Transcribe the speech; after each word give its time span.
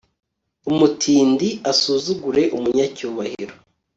umutindi 0.71 1.49
asuzugure 1.71 2.43
umunyacyubahiro 2.55 3.53